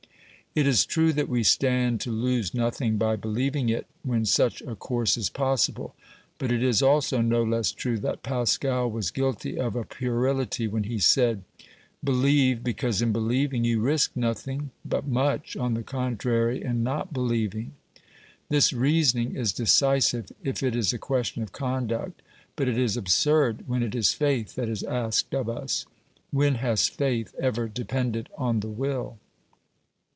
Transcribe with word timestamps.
It 0.53 0.67
is 0.67 0.85
true 0.85 1.13
that 1.13 1.29
we 1.29 1.43
stand 1.43 2.01
to 2.01 2.11
lose 2.11 2.53
nothing 2.53 2.97
by 2.97 3.15
believing 3.15 3.69
it 3.69 3.87
when 4.03 4.25
such 4.25 4.61
a 4.63 4.75
course 4.75 5.15
is 5.15 5.29
possible, 5.29 5.95
but 6.37 6.51
it 6.51 6.61
is 6.61 6.81
also 6.81 7.21
no 7.21 7.41
less 7.41 7.71
true 7.71 7.97
that 7.99 8.21
Pascal 8.21 8.91
was 8.91 9.11
guilty 9.11 9.57
of 9.57 9.77
a 9.77 9.85
puerility 9.85 10.67
when 10.67 10.83
he 10.83 10.99
said:" 10.99 11.43
Be 12.03 12.11
lieve, 12.11 12.65
because 12.65 13.01
in 13.01 13.13
believing 13.13 13.63
you 13.63 13.79
risk 13.79 14.11
nothing, 14.13 14.71
but 14.83 15.07
much, 15.07 15.55
on 15.55 15.73
the 15.73 15.83
contrary, 15.83 16.61
in 16.61 16.83
not 16.83 17.13
believing." 17.13 17.71
This 18.49 18.73
reasoning 18.73 19.37
is 19.37 19.53
decisive 19.53 20.33
if 20.43 20.61
it 20.61 20.75
is 20.75 20.91
a 20.91 20.97
question 20.97 21.43
of 21.43 21.53
conduct, 21.53 22.21
but 22.57 22.67
it 22.67 22.77
is 22.77 22.97
absurd 22.97 23.63
when 23.69 23.81
it 23.81 23.95
is 23.95 24.11
faith 24.11 24.55
that 24.55 24.67
is 24.67 24.83
asked 24.83 25.33
of 25.33 25.47
us. 25.47 25.85
When 26.29 26.55
has 26.55 26.89
faith 26.89 27.33
ever 27.39 27.69
depended 27.69 28.27
on 28.37 28.59
the 28.59 28.67
will 28.69 29.17